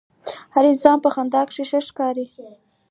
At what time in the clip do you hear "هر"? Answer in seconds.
0.53-0.63